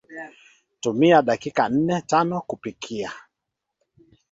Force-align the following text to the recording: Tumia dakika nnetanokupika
Tumia 0.81 1.21
dakika 1.21 1.69
nnetanokupika 1.69 3.11